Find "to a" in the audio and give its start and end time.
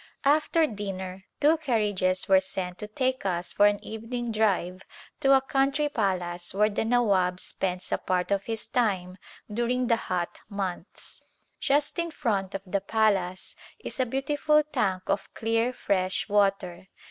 5.19-5.41